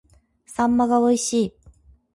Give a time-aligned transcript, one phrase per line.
[0.47, 1.53] 秋刀魚が美味しい